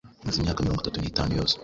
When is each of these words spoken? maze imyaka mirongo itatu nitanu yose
maze 0.25 0.37
imyaka 0.39 0.63
mirongo 0.63 0.81
itatu 0.81 0.99
nitanu 0.99 1.31
yose 1.39 1.55